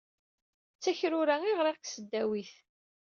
D 0.75 0.79
takrura 0.83 1.35
ay 1.35 1.43
ɣriɣ 1.59 1.67
deg 1.73 1.79
tesdawit. 1.85 2.53